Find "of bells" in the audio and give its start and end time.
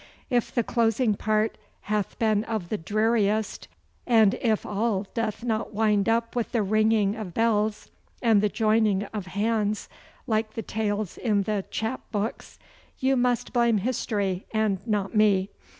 7.15-7.91